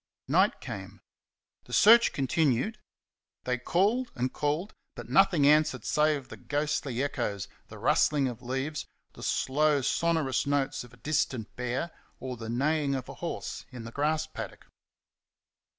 Night 0.27 0.59
came. 0.61 0.99
The 1.65 1.73
search 1.73 2.11
continued. 2.11 2.79
They 3.43 3.59
called, 3.59 4.11
and 4.15 4.33
called, 4.33 4.73
but 4.95 5.09
nothing 5.09 5.45
answered 5.45 5.85
save 5.85 6.27
the 6.29 6.37
ghostly 6.37 7.03
echoes, 7.03 7.47
the 7.67 7.77
rustling 7.77 8.27
of 8.27 8.41
leaves, 8.41 8.87
the 9.13 9.21
slow, 9.21 9.81
sonorous 9.83 10.47
notes 10.47 10.83
of 10.83 10.91
a 10.91 10.97
distant 10.97 11.55
bear, 11.55 11.91
or 12.19 12.35
the 12.35 12.49
neighing 12.49 12.95
of 12.95 13.09
a 13.09 13.13
horse 13.21 13.67
in 13.71 13.83
the 13.83 13.91
grass 13.91 14.25
paddock. 14.25 14.65